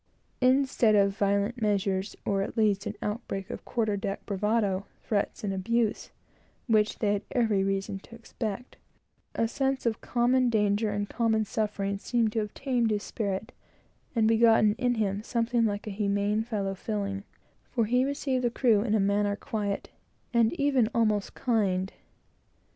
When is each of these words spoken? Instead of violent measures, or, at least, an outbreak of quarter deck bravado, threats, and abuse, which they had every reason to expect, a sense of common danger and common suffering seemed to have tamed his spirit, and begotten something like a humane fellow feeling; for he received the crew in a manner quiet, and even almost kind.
Instead 0.41 0.95
of 0.95 1.15
violent 1.15 1.61
measures, 1.61 2.15
or, 2.25 2.41
at 2.41 2.57
least, 2.57 2.87
an 2.87 2.95
outbreak 3.03 3.51
of 3.51 3.63
quarter 3.65 3.95
deck 3.95 4.25
bravado, 4.25 4.87
threats, 5.03 5.43
and 5.43 5.53
abuse, 5.53 6.09
which 6.65 6.97
they 6.97 7.13
had 7.13 7.21
every 7.33 7.63
reason 7.63 7.99
to 7.99 8.15
expect, 8.15 8.77
a 9.35 9.47
sense 9.47 9.85
of 9.85 10.01
common 10.01 10.49
danger 10.49 10.89
and 10.89 11.07
common 11.07 11.45
suffering 11.45 11.99
seemed 11.99 12.31
to 12.33 12.39
have 12.39 12.51
tamed 12.55 12.89
his 12.89 13.03
spirit, 13.03 13.51
and 14.15 14.27
begotten 14.27 14.75
something 15.23 15.65
like 15.65 15.85
a 15.85 15.91
humane 15.91 16.41
fellow 16.41 16.73
feeling; 16.73 17.23
for 17.69 17.85
he 17.85 18.03
received 18.03 18.43
the 18.43 18.49
crew 18.49 18.81
in 18.81 18.95
a 18.95 18.99
manner 18.99 19.35
quiet, 19.35 19.91
and 20.33 20.51
even 20.53 20.89
almost 20.95 21.35
kind. 21.35 21.93